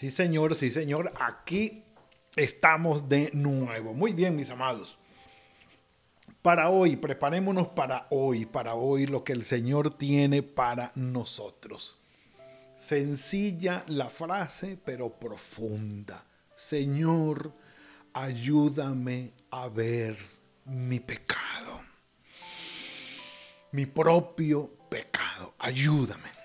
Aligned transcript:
Sí, 0.00 0.10
señor, 0.10 0.54
sí, 0.54 0.70
señor. 0.70 1.12
Aquí 1.20 1.84
estamos 2.34 3.06
de 3.06 3.30
nuevo. 3.34 3.92
Muy 3.92 4.14
bien, 4.14 4.34
mis 4.34 4.48
amados. 4.48 4.98
Para 6.40 6.70
hoy, 6.70 6.96
preparémonos 6.96 7.68
para 7.68 8.06
hoy, 8.08 8.46
para 8.46 8.76
hoy 8.76 9.04
lo 9.04 9.24
que 9.24 9.34
el 9.34 9.44
Señor 9.44 9.98
tiene 9.98 10.42
para 10.42 10.90
nosotros. 10.94 11.98
Sencilla 12.76 13.84
la 13.88 14.08
frase, 14.08 14.78
pero 14.82 15.10
profunda. 15.10 16.24
Señor, 16.54 17.52
ayúdame 18.14 19.34
a 19.50 19.68
ver 19.68 20.16
mi 20.64 20.98
pecado. 20.98 21.82
Mi 23.72 23.84
propio 23.84 24.66
pecado. 24.88 25.52
Ayúdame. 25.58 26.39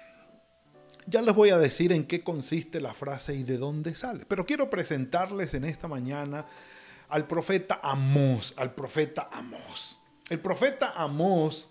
Ya 1.08 1.22
les 1.22 1.36
voy 1.36 1.52
a 1.52 1.58
decir 1.58 1.92
en 1.92 2.06
qué 2.06 2.23
consiste 2.23 2.81
la 2.81 2.94
frase 2.94 3.36
y 3.36 3.44
de 3.44 3.58
dónde 3.58 3.94
sale. 3.94 4.25
Pero 4.28 4.45
quiero 4.45 4.70
presentarles 4.70 5.53
en 5.53 5.64
esta 5.64 5.88
mañana 5.88 6.48
al 7.09 7.28
profeta 7.28 7.80
Amós, 7.84 8.53
al 8.58 8.73
profeta 8.73 9.30
Amós. 9.31 10.00
El 10.30 10.39
profeta 10.39 10.94
Amós 10.95 11.70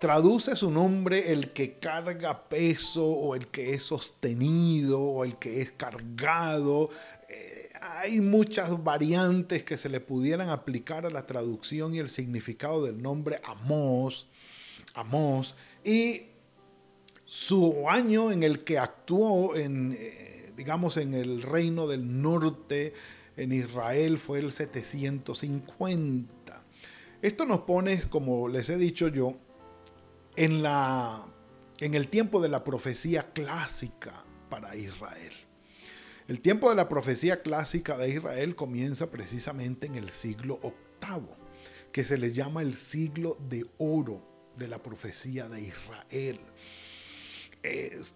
traduce 0.00 0.56
su 0.56 0.70
nombre 0.70 1.32
el 1.32 1.52
que 1.52 1.74
carga 1.74 2.48
peso 2.48 3.04
o 3.06 3.34
el 3.34 3.48
que 3.48 3.74
es 3.74 3.82
sostenido 3.82 5.00
o 5.00 5.24
el 5.24 5.36
que 5.36 5.60
es 5.60 5.72
cargado. 5.72 6.88
Eh, 7.28 7.68
hay 7.80 8.20
muchas 8.20 8.82
variantes 8.82 9.64
que 9.64 9.76
se 9.76 9.90
le 9.90 10.00
pudieran 10.00 10.48
aplicar 10.48 11.04
a 11.04 11.10
la 11.10 11.26
traducción 11.26 11.94
y 11.94 11.98
el 11.98 12.08
significado 12.08 12.84
del 12.84 13.02
nombre 13.02 13.40
Amós. 13.44 14.28
Amós. 14.94 15.54
Y 15.84 16.28
su 17.28 17.88
año 17.90 18.32
en 18.32 18.42
el 18.42 18.64
que 18.64 18.78
actuó 18.78 19.54
en, 19.54 19.94
eh, 19.98 20.54
digamos, 20.56 20.96
en 20.96 21.12
el 21.12 21.42
reino 21.42 21.86
del 21.86 22.22
norte, 22.22 22.94
en 23.36 23.52
Israel, 23.52 24.16
fue 24.16 24.38
el 24.38 24.50
750. 24.50 26.62
Esto 27.20 27.44
nos 27.44 27.60
pone, 27.60 28.08
como 28.08 28.48
les 28.48 28.70
he 28.70 28.78
dicho 28.78 29.08
yo, 29.08 29.34
en, 30.36 30.62
la, 30.62 31.26
en 31.80 31.94
el 31.94 32.08
tiempo 32.08 32.40
de 32.40 32.48
la 32.48 32.64
profecía 32.64 33.30
clásica 33.34 34.24
para 34.48 34.74
Israel. 34.74 35.34
El 36.28 36.40
tiempo 36.40 36.70
de 36.70 36.76
la 36.76 36.88
profecía 36.88 37.42
clásica 37.42 37.98
de 37.98 38.08
Israel 38.08 38.56
comienza 38.56 39.10
precisamente 39.10 39.86
en 39.86 39.96
el 39.96 40.08
siglo 40.08 40.58
VIII, 40.62 41.28
que 41.92 42.04
se 42.04 42.16
le 42.16 42.32
llama 42.32 42.62
el 42.62 42.72
siglo 42.72 43.36
de 43.50 43.66
oro 43.76 44.22
de 44.56 44.66
la 44.66 44.82
profecía 44.82 45.50
de 45.50 45.60
Israel 45.60 46.40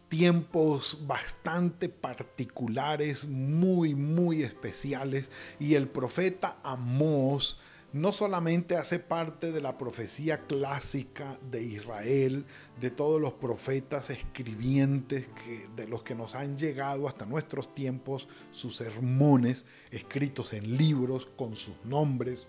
tiempos 0.09 0.99
bastante 1.07 1.89
particulares, 1.89 3.27
muy, 3.27 3.95
muy 3.95 4.43
especiales. 4.43 5.31
Y 5.59 5.75
el 5.75 5.89
profeta 5.89 6.59
Amós 6.63 7.59
no 7.93 8.13
solamente 8.13 8.77
hace 8.77 8.99
parte 8.99 9.53
de 9.53 9.61
la 9.61 9.77
profecía 9.77 10.47
clásica 10.47 11.39
de 11.51 11.63
Israel, 11.63 12.47
de 12.81 12.91
todos 12.91 13.21
los 13.21 13.35
profetas 13.35 14.09
escribientes 14.11 15.29
de 15.77 15.87
los 15.87 16.03
que 16.03 16.15
nos 16.15 16.35
han 16.35 16.57
llegado 16.57 17.07
hasta 17.07 17.27
nuestros 17.27 17.75
tiempos, 17.75 18.29
sus 18.51 18.77
sermones 18.77 19.67
escritos 19.91 20.55
en 20.55 20.79
libros 20.79 21.29
con 21.37 21.55
sus 21.55 21.75
nombres, 21.85 22.49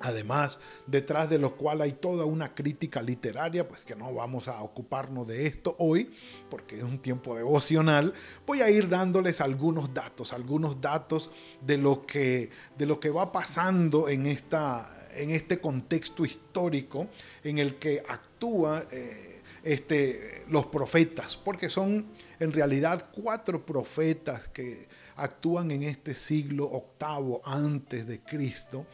Además, 0.00 0.58
detrás 0.86 1.30
de 1.30 1.38
lo 1.38 1.56
cual 1.56 1.80
hay 1.80 1.92
toda 1.92 2.26
una 2.26 2.54
crítica 2.54 3.00
literaria, 3.00 3.66
pues 3.66 3.80
que 3.80 3.96
no 3.96 4.12
vamos 4.12 4.46
a 4.46 4.60
ocuparnos 4.62 5.26
de 5.26 5.46
esto 5.46 5.74
hoy, 5.78 6.10
porque 6.50 6.76
es 6.76 6.82
un 6.82 6.98
tiempo 6.98 7.34
devocional, 7.34 8.12
voy 8.46 8.60
a 8.60 8.68
ir 8.68 8.90
dándoles 8.90 9.40
algunos 9.40 9.94
datos, 9.94 10.34
algunos 10.34 10.82
datos 10.82 11.30
de 11.62 11.78
lo 11.78 12.04
que, 12.04 12.50
de 12.76 12.84
lo 12.86 13.00
que 13.00 13.08
va 13.08 13.32
pasando 13.32 14.10
en, 14.10 14.26
esta, 14.26 15.08
en 15.14 15.30
este 15.30 15.60
contexto 15.60 16.26
histórico 16.26 17.08
en 17.42 17.58
el 17.58 17.76
que 17.76 18.02
actúan 18.06 18.84
eh, 18.90 19.40
este, 19.62 20.44
los 20.50 20.66
profetas, 20.66 21.38
porque 21.38 21.70
son 21.70 22.06
en 22.38 22.52
realidad 22.52 23.08
cuatro 23.12 23.64
profetas 23.64 24.48
que 24.48 24.86
actúan 25.16 25.70
en 25.70 25.84
este 25.84 26.14
siglo 26.14 26.66
octavo 26.66 27.40
antes 27.46 28.06
de 28.06 28.20
Cristo 28.20 28.86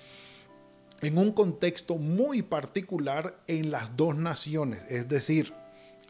en 1.03 1.19
un 1.19 1.33
contexto 1.33 1.97
muy 1.97 2.43
particular 2.43 3.43
en 3.49 3.71
las 3.71 3.97
dos 3.97 4.17
naciones, 4.17 4.85
es 4.89 5.09
decir, 5.09 5.53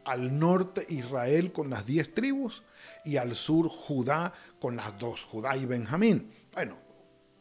al 0.05 0.37
norte 0.37 0.85
Israel 0.89 1.51
con 1.51 1.69
las 1.69 1.85
diez 1.85 2.13
tribus 2.13 2.63
y 3.03 3.17
al 3.17 3.35
sur 3.35 3.67
Judá 3.67 4.33
con 4.59 4.75
las 4.75 4.97
dos, 4.99 5.23
Judá 5.23 5.57
y 5.57 5.65
Benjamín. 5.65 6.31
Bueno, 6.53 6.77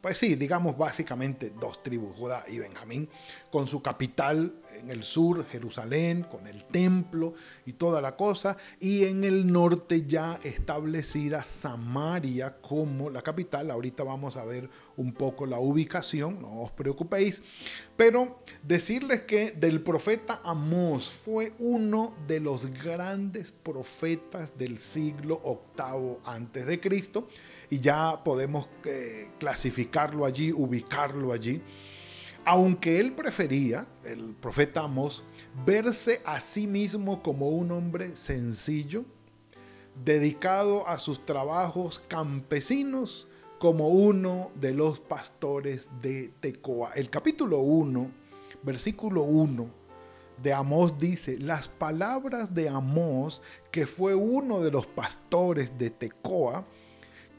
pues 0.01 0.19
sí, 0.19 0.35
digamos 0.35 0.77
básicamente 0.77 1.51
dos 1.51 1.83
tribus, 1.83 2.17
Judá 2.17 2.45
y 2.49 2.59
Benjamín, 2.59 3.09
con 3.51 3.67
su 3.67 3.83
capital 3.83 4.55
en 4.75 4.91
el 4.91 5.03
sur, 5.03 5.47
Jerusalén, 5.47 6.25
con 6.25 6.47
el 6.47 6.65
templo 6.65 7.35
y 7.67 7.75
toda 7.75 8.01
la 8.01 8.17
cosa, 8.17 8.57
y 8.81 9.05
en 9.05 9.25
el 9.25 9.51
norte 9.51 10.07
ya 10.07 10.39
establecida 10.43 11.45
Samaria 11.45 12.57
como 12.61 13.11
la 13.11 13.23
capital. 13.23 13.71
Ahorita 13.71 14.05
vamos 14.05 14.37
a 14.37 14.45
ver 14.45 14.69
un 14.97 15.13
poco 15.13 15.47
la 15.47 15.59
ubicación, 15.59 16.41
no 16.41 16.63
os 16.63 16.73
preocupéis, 16.73 17.43
pero 17.97 18.43
decirles 18.63 19.23
que 19.23 19.53
del 19.53 19.81
profeta 19.83 20.41
Amós 20.45 21.11
fue 21.11 21.53
uno 21.59 22.15
de 22.27 22.41
los 22.41 22.67
grandes 22.67 23.53
profetas 23.53 24.57
del 24.59 24.79
siglo 24.79 25.41
octavo 25.45 26.21
antes 26.25 26.67
de 26.67 26.81
Cristo, 26.81 27.29
y 27.71 27.81
ya 27.81 28.23
podemos 28.23 28.69
eh, 28.85 29.31
clasificarlo 29.39 30.27
allí, 30.27 30.53
ubicarlo 30.53 31.33
allí 31.33 31.63
aunque 32.45 32.99
él 32.99 33.13
prefería, 33.13 33.87
el 34.05 34.35
profeta 34.35 34.83
Amos, 34.83 35.25
verse 35.65 36.21
a 36.25 36.41
sí 36.41 36.67
mismo 36.67 37.23
como 37.23 37.51
un 37.51 37.71
hombre 37.71 38.17
sencillo, 38.17 39.05
dedicado 40.05 40.89
a 40.89 40.99
sus 40.99 41.25
trabajos 41.25 42.03
campesinos, 42.09 43.29
como 43.59 43.89
uno 43.89 44.51
de 44.57 44.75
los 44.75 44.99
pastores 44.99 45.89
de 46.01 46.33
Tecoa. 46.41 46.91
El 46.97 47.11
capítulo 47.11 47.61
1, 47.61 48.11
versículo 48.65 49.23
1 49.23 49.83
de 50.43 50.53
Amós 50.53 50.99
dice, 50.99 51.39
las 51.39 51.69
palabras 51.69 52.53
de 52.53 52.69
Amós, 52.69 53.41
que 53.71 53.87
fue 53.87 54.17
uno 54.17 54.61
de 54.61 54.73
los 54.73 54.87
pastores 54.89 55.79
de 55.79 55.91
Tecoa, 55.91 56.67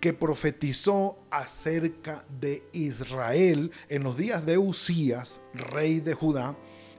que 0.03 0.11
profetizó 0.11 1.17
acerca 1.31 2.25
de 2.41 2.67
Israel 2.73 3.71
en 3.87 4.03
los 4.03 4.17
días 4.17 4.45
de 4.45 4.57
Usías, 4.57 5.39
rey 5.53 6.01
de 6.01 6.13
Judá, 6.13 6.57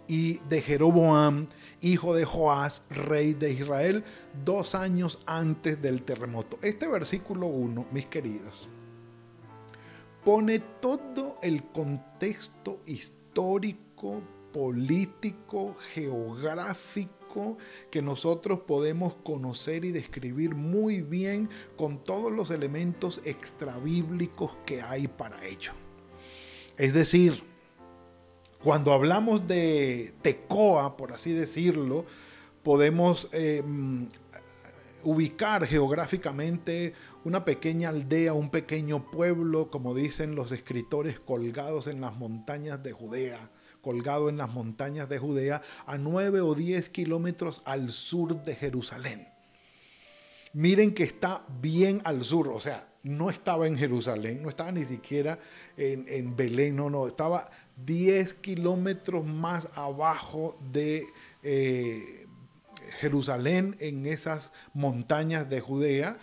y 0.08 0.38
de 0.48 0.62
Jeroboam, 0.62 1.48
hijo 1.82 2.14
de 2.14 2.24
Joás, 2.24 2.82
rey 2.88 3.34
de 3.34 3.52
Israel, 3.52 4.04
dos 4.42 4.74
años 4.74 5.22
antes 5.26 5.82
del 5.82 6.00
terremoto. 6.00 6.58
Este 6.62 6.88
versículo 6.88 7.46
1, 7.48 7.88
mis 7.92 8.06
queridos, 8.06 8.70
pone 10.24 10.60
todo 10.80 11.36
el 11.42 11.62
contexto 11.62 12.80
histórico, 12.86 14.22
político, 14.50 15.76
geográfico, 15.92 17.23
que 17.90 18.02
nosotros 18.02 18.60
podemos 18.60 19.14
conocer 19.16 19.84
y 19.84 19.92
describir 19.92 20.54
muy 20.54 21.02
bien 21.02 21.48
con 21.76 22.02
todos 22.02 22.32
los 22.32 22.50
elementos 22.50 23.20
extrabíblicos 23.24 24.52
que 24.66 24.82
hay 24.82 25.08
para 25.08 25.44
ello. 25.44 25.72
Es 26.76 26.92
decir, 26.92 27.42
cuando 28.62 28.92
hablamos 28.92 29.46
de 29.46 30.14
Tecoa, 30.22 30.96
por 30.96 31.12
así 31.12 31.32
decirlo, 31.32 32.04
podemos 32.62 33.28
em, 33.32 34.08
ubicar 35.02 35.66
geográficamente 35.66 36.94
una 37.24 37.44
pequeña 37.44 37.90
aldea, 37.90 38.32
un 38.32 38.50
pequeño 38.50 39.10
pueblo, 39.10 39.70
como 39.70 39.94
dicen 39.94 40.34
los 40.34 40.50
escritores, 40.50 41.20
colgados 41.20 41.86
en 41.86 42.00
las 42.00 42.16
montañas 42.16 42.82
de 42.82 42.92
Judea, 42.92 43.50
colgado 43.84 44.28
en 44.28 44.38
las 44.38 44.48
montañas 44.48 45.08
de 45.08 45.18
Judea, 45.18 45.62
a 45.86 45.98
nueve 45.98 46.40
o 46.40 46.54
diez 46.56 46.88
kilómetros 46.88 47.62
al 47.64 47.92
sur 47.92 48.42
de 48.42 48.56
Jerusalén. 48.56 49.28
Miren 50.54 50.94
que 50.94 51.04
está 51.04 51.44
bien 51.60 52.00
al 52.04 52.24
sur, 52.24 52.48
o 52.48 52.60
sea, 52.60 52.88
no 53.04 53.28
estaba 53.28 53.66
en 53.66 53.76
Jerusalén, 53.76 54.42
no 54.42 54.48
estaba 54.48 54.72
ni 54.72 54.84
siquiera 54.84 55.38
en, 55.76 56.34
Belén, 56.34 56.76
no, 56.76 56.88
no, 56.88 57.06
estaba 57.06 57.44
10 57.84 58.34
kilómetros 58.34 59.26
más 59.26 59.68
abajo 59.74 60.58
de 60.72 61.06
eh, 61.42 62.26
Jerusalén, 63.00 63.76
en 63.80 64.06
esas 64.06 64.50
montañas 64.72 65.50
de 65.50 65.60
Judea, 65.60 66.18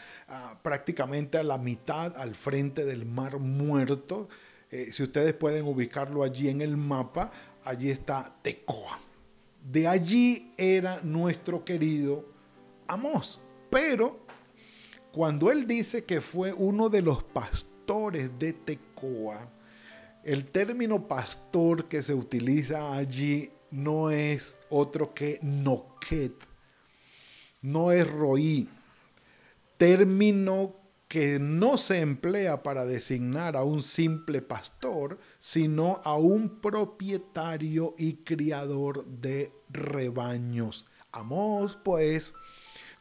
prácticamente 0.63 1.37
a 1.37 1.43
la 1.43 1.57
mitad, 1.57 2.17
al 2.17 2.35
frente 2.35 2.85
del 2.85 3.05
mar 3.05 3.39
muerto. 3.39 4.29
Eh, 4.71 4.89
si 4.91 5.03
ustedes 5.03 5.33
pueden 5.33 5.67
ubicarlo 5.67 6.23
allí 6.23 6.47
en 6.47 6.61
el 6.61 6.77
mapa, 6.77 7.31
allí 7.63 7.89
está 7.89 8.33
Tecoa. 8.41 8.99
De 9.69 9.87
allí 9.87 10.53
era 10.57 11.01
nuestro 11.03 11.65
querido 11.65 12.25
Amós. 12.87 13.39
Pero 13.69 14.25
cuando 15.11 15.51
él 15.51 15.67
dice 15.67 16.05
que 16.05 16.21
fue 16.21 16.53
uno 16.53 16.89
de 16.89 17.01
los 17.01 17.21
pastores 17.21 18.31
de 18.39 18.53
Tecoa, 18.53 19.49
el 20.23 20.45
término 20.45 21.07
pastor 21.07 21.89
que 21.89 22.01
se 22.01 22.13
utiliza 22.13 22.93
allí 22.93 23.51
no 23.71 24.09
es 24.09 24.55
otro 24.69 25.13
que 25.13 25.39
noquet, 25.41 26.33
no 27.61 27.91
es 27.91 28.09
roí, 28.09 28.69
término 29.77 30.80
que 31.11 31.39
no 31.39 31.77
se 31.77 31.99
emplea 31.99 32.63
para 32.63 32.85
designar 32.85 33.57
a 33.57 33.65
un 33.65 33.83
simple 33.83 34.41
pastor, 34.41 35.19
sino 35.39 35.99
a 36.05 36.15
un 36.15 36.61
propietario 36.61 37.95
y 37.97 38.23
criador 38.23 39.05
de 39.05 39.51
rebaños. 39.67 40.87
Amós, 41.11 41.77
pues, 41.83 42.33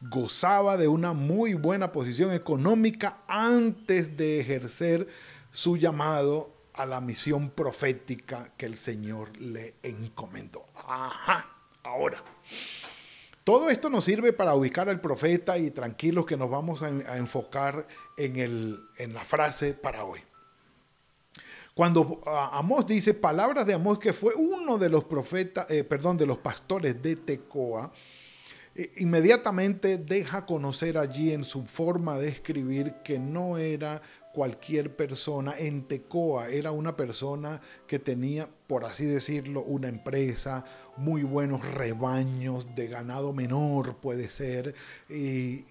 gozaba 0.01 0.75
de 0.75 0.89
una 0.89 1.13
muy 1.13 1.53
buena 1.53 1.93
posición 1.93 2.33
económica 2.33 3.23
antes 3.29 4.17
de 4.17 4.41
ejercer 4.41 5.07
su 5.53 5.77
llamado 5.77 6.53
a 6.73 6.85
la 6.85 6.99
misión 6.99 7.49
profética 7.49 8.51
que 8.57 8.65
el 8.65 8.75
Señor 8.75 9.37
le 9.37 9.75
encomendó. 9.83 10.65
Ajá, 10.75 11.49
ahora. 11.81 12.21
Todo 13.43 13.69
esto 13.69 13.89
nos 13.89 14.05
sirve 14.05 14.33
para 14.33 14.53
ubicar 14.53 14.87
al 14.87 15.01
profeta 15.01 15.57
y 15.57 15.71
tranquilos 15.71 16.25
que 16.25 16.37
nos 16.37 16.49
vamos 16.49 16.83
a, 16.83 17.17
enfocar 17.17 17.87
en, 18.17 18.37
el, 18.37 18.79
en 18.97 19.13
la 19.13 19.23
frase 19.23 19.73
para 19.73 20.03
hoy. 20.03 20.21
Cuando 21.73 22.21
Amós 22.25 22.85
dice 22.85 23.13
palabras 23.13 23.65
de 23.65 23.73
Amós, 23.73 23.97
que 23.97 24.13
fue 24.13 24.35
uno 24.35 24.77
de 24.77 24.89
los 24.89 25.05
profetas, 25.05 25.69
eh, 25.71 25.83
perdón, 25.83 26.17
de 26.17 26.25
los 26.25 26.37
pastores 26.37 27.01
de 27.01 27.15
Tecoa, 27.15 27.91
eh, 28.75 28.91
inmediatamente 28.97 29.97
deja 29.97 30.45
conocer 30.45 30.97
allí 30.97 31.31
en 31.31 31.43
su 31.43 31.65
forma 31.65 32.17
de 32.17 32.27
escribir 32.27 32.95
que 33.03 33.19
no 33.19 33.57
era 33.57 34.01
cualquier 34.33 34.95
persona. 34.95 35.55
En 35.57 35.87
Tecoa 35.87 36.49
era 36.49 36.71
una 36.71 36.95
persona 36.95 37.61
que 37.87 37.99
tenía, 37.99 38.49
por 38.71 38.85
así 38.85 39.03
decirlo, 39.05 39.63
una 39.63 39.89
empresa, 39.89 40.63
muy 40.95 41.23
buenos 41.23 41.73
rebaños 41.73 42.73
de 42.73 42.87
ganado 42.87 43.33
menor, 43.33 43.97
puede 43.97 44.29
ser. 44.29 44.75
Y 45.09 45.65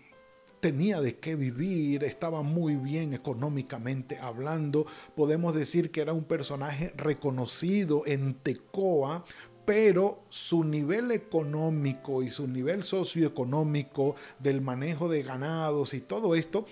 tenía 0.61 1.01
de 1.01 1.17
qué 1.17 1.35
vivir, 1.35 2.05
estaba 2.05 2.43
muy 2.43 2.77
bien 2.77 3.15
económicamente 3.15 4.19
hablando. 4.19 4.85
Podemos 5.17 5.55
decir 5.55 5.91
que 5.91 6.03
era 6.03 6.13
un 6.13 6.25
personaje 6.25 6.93
reconocido 6.95 8.03
en 8.05 8.35
Tecoa 8.35 9.25
pero 9.71 10.25
su 10.29 10.65
nivel 10.65 11.13
económico 11.13 12.25
y 12.25 12.31
su 12.31 12.49
nivel 12.49 12.83
socioeconómico 12.83 14.17
del 14.41 14.63
manejo 14.63 15.09
de 15.09 15.23
ganados 15.23 15.95
y 15.95 16.01
todo 16.01 16.35
esto 16.35 16.67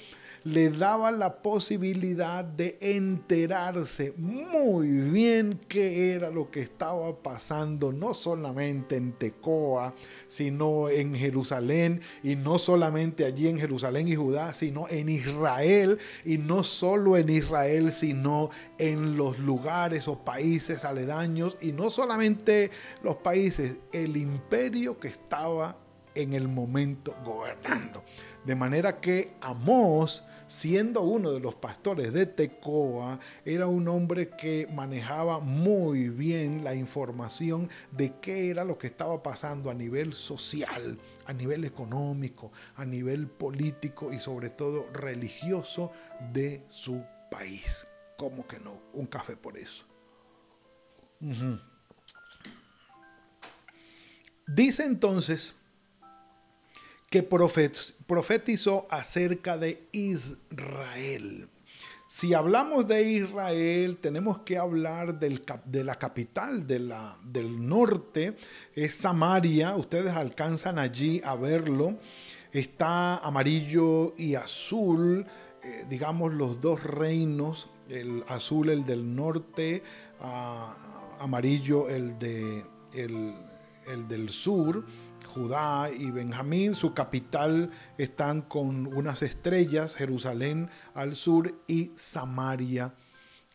le 0.44 0.70
daba 0.70 1.10
la 1.10 1.42
posibilidad 1.42 2.44
de 2.44 2.78
enterarse 2.80 4.14
muy 4.16 4.88
bien 4.88 5.60
qué 5.68 6.14
era 6.14 6.30
lo 6.30 6.50
que 6.50 6.60
estaba 6.60 7.14
pasando, 7.22 7.92
no 7.92 8.14
solamente 8.14 8.96
en 8.96 9.12
Tecoa, 9.12 9.94
sino 10.28 10.88
en 10.88 11.14
Jerusalén, 11.14 12.00
y 12.22 12.36
no 12.36 12.58
solamente 12.58 13.24
allí 13.24 13.48
en 13.48 13.58
Jerusalén 13.58 14.08
y 14.08 14.16
Judá, 14.16 14.54
sino 14.54 14.88
en 14.88 15.08
Israel, 15.08 15.98
y 16.24 16.38
no 16.38 16.64
solo 16.64 17.16
en 17.16 17.28
Israel, 17.28 17.92
sino 17.92 18.50
en 18.78 19.16
los 19.16 19.38
lugares 19.38 20.08
o 20.08 20.24
países 20.24 20.84
aledaños, 20.84 21.56
y 21.60 21.72
no 21.72 21.90
solamente 21.90 22.70
los 23.02 23.16
países, 23.16 23.80
el 23.92 24.16
imperio 24.16 24.98
que 24.98 25.08
estaba 25.08 25.76
en 26.14 26.32
el 26.32 26.48
momento 26.48 27.14
gobernando. 27.24 28.02
De 28.44 28.54
manera 28.56 29.00
que 29.00 29.34
Amós, 29.40 30.24
siendo 30.48 31.02
uno 31.02 31.30
de 31.30 31.38
los 31.38 31.54
pastores 31.54 32.12
de 32.12 32.26
Tecoa, 32.26 33.20
era 33.44 33.68
un 33.68 33.86
hombre 33.86 34.30
que 34.30 34.66
manejaba 34.72 35.38
muy 35.38 36.08
bien 36.08 36.64
la 36.64 36.74
información 36.74 37.68
de 37.92 38.14
qué 38.20 38.50
era 38.50 38.64
lo 38.64 38.78
que 38.78 38.88
estaba 38.88 39.22
pasando 39.22 39.70
a 39.70 39.74
nivel 39.74 40.12
social, 40.12 40.98
a 41.26 41.32
nivel 41.32 41.64
económico, 41.64 42.50
a 42.74 42.84
nivel 42.84 43.28
político 43.28 44.12
y 44.12 44.18
sobre 44.18 44.50
todo 44.50 44.86
religioso 44.92 45.92
de 46.32 46.64
su 46.68 47.04
país. 47.30 47.86
¿Cómo 48.16 48.46
que 48.48 48.58
no? 48.58 48.80
Un 48.92 49.06
café 49.06 49.36
por 49.36 49.56
eso. 49.56 49.84
Dice 54.48 54.84
entonces 54.84 55.54
que 57.10 57.22
profetizó 57.22 58.86
acerca 58.90 59.58
de 59.58 59.86
Israel. 59.92 61.48
Si 62.08 62.32
hablamos 62.32 62.88
de 62.88 63.02
Israel, 63.02 63.98
tenemos 63.98 64.38
que 64.38 64.56
hablar 64.56 65.18
de 65.18 65.84
la 65.84 65.96
capital 65.96 66.66
del 66.66 67.68
norte, 67.68 68.34
es 68.74 68.94
Samaria. 68.94 69.76
Ustedes 69.76 70.12
alcanzan 70.12 70.78
allí 70.78 71.20
a 71.22 71.34
verlo. 71.34 71.98
Está 72.50 73.18
amarillo 73.18 74.14
y 74.16 74.34
azul, 74.34 75.26
eh, 75.62 75.84
digamos 75.90 76.32
los 76.32 76.62
dos 76.62 76.82
reinos, 76.82 77.68
el 77.90 78.24
azul 78.26 78.70
el 78.70 78.86
del 78.86 79.14
norte, 79.14 79.82
ah, 80.20 81.16
amarillo 81.20 81.90
el, 81.90 82.18
de, 82.18 82.64
el, 82.94 83.34
el 83.88 84.08
del 84.08 84.28
sur 84.28 84.84
Judá 85.28 85.90
y 85.90 86.10
Benjamín, 86.10 86.74
su 86.74 86.94
capital 86.94 87.70
están 87.98 88.42
con 88.42 88.86
unas 88.86 89.22
estrellas, 89.22 89.94
Jerusalén 89.94 90.70
al 90.94 91.16
sur 91.16 91.62
y 91.66 91.92
Samaria 91.94 92.94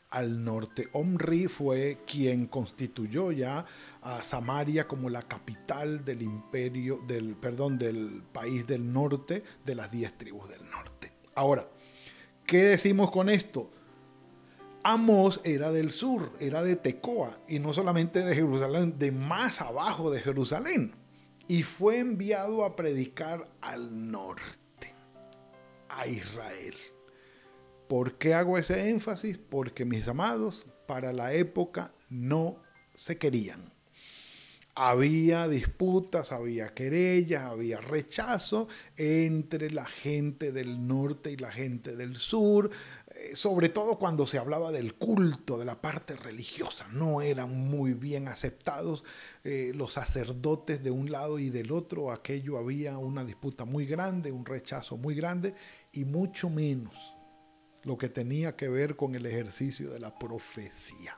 al 0.09 0.43
norte. 0.43 0.87
Omri 0.93 1.47
fue 1.47 1.99
quien 2.05 2.45
constituyó 2.45 3.31
ya 3.31 3.65
a 4.01 4.23
Samaria 4.23 4.87
como 4.87 5.09
la 5.09 5.23
capital 5.23 6.05
del 6.05 6.21
imperio, 6.21 6.99
del, 7.07 7.35
perdón, 7.35 7.79
del 7.79 8.21
país 8.31 8.67
del 8.67 8.93
norte, 8.93 9.43
de 9.65 9.75
las 9.75 9.89
diez 9.89 10.15
tribus 10.17 10.49
del 10.49 10.69
norte. 10.69 11.11
Ahora, 11.33 11.67
¿qué 12.45 12.63
decimos 12.63 13.09
con 13.09 13.29
esto? 13.29 13.71
Amos 14.83 15.41
era 15.43 15.71
del 15.71 15.91
sur, 15.91 16.31
era 16.39 16.61
de 16.61 16.75
Tecoa, 16.75 17.39
y 17.47 17.59
no 17.59 17.73
solamente 17.73 18.23
de 18.23 18.35
Jerusalén, 18.35 18.99
de 18.99 19.11
más 19.11 19.61
abajo 19.61 20.11
de 20.11 20.19
Jerusalén 20.19 21.03
y 21.47 21.63
fue 21.63 21.99
enviado 21.99 22.63
a 22.63 22.75
predicar 22.75 23.49
al 23.61 24.11
norte, 24.11 24.95
a 25.89 26.07
Israel. 26.07 26.75
¿Por 27.87 28.17
qué 28.17 28.33
hago 28.33 28.57
ese 28.57 28.89
énfasis? 28.89 29.37
Porque 29.37 29.85
mis 29.85 30.07
amados, 30.07 30.67
para 30.87 31.11
la 31.13 31.33
época 31.33 31.93
no 32.09 32.61
se 32.95 33.17
querían. 33.17 33.71
Había 34.75 35.47
disputas, 35.47 36.31
había 36.31 36.73
querellas, 36.73 37.43
había 37.43 37.79
rechazo 37.79 38.67
entre 38.97 39.69
la 39.69 39.85
gente 39.85 40.51
del 40.51 40.87
norte 40.87 41.31
y 41.31 41.37
la 41.37 41.51
gente 41.51 41.95
del 41.95 42.15
sur, 42.15 42.71
sobre 43.33 43.69
todo 43.69 43.97
cuando 43.97 44.27
se 44.27 44.37
hablaba 44.37 44.71
del 44.71 44.95
culto, 44.95 45.57
de 45.57 45.65
la 45.65 45.81
parte 45.81 46.15
religiosa, 46.15 46.87
no 46.91 47.21
eran 47.21 47.55
muy 47.55 47.93
bien 47.93 48.27
aceptados 48.27 49.03
eh, 49.43 49.71
los 49.75 49.93
sacerdotes 49.93 50.83
de 50.83 50.91
un 50.91 51.11
lado 51.11 51.39
y 51.39 51.49
del 51.49 51.71
otro, 51.71 52.11
aquello 52.11 52.57
había 52.57 52.97
una 52.97 53.23
disputa 53.23 53.65
muy 53.65 53.85
grande, 53.85 54.31
un 54.31 54.45
rechazo 54.45 54.97
muy 54.97 55.15
grande 55.15 55.55
y 55.91 56.05
mucho 56.05 56.49
menos 56.49 56.93
lo 57.83 57.97
que 57.97 58.09
tenía 58.09 58.55
que 58.55 58.69
ver 58.69 58.95
con 58.95 59.15
el 59.15 59.25
ejercicio 59.25 59.89
de 59.91 59.99
la 59.99 60.17
profecía. 60.17 61.17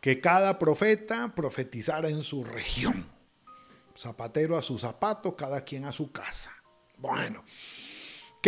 Que 0.00 0.20
cada 0.20 0.58
profeta 0.58 1.34
profetizara 1.34 2.08
en 2.08 2.22
su 2.22 2.44
región, 2.44 3.06
zapatero 3.96 4.56
a 4.56 4.62
sus 4.62 4.82
zapatos, 4.82 5.34
cada 5.36 5.64
quien 5.64 5.84
a 5.84 5.92
su 5.92 6.12
casa. 6.12 6.52
Bueno. 6.98 7.44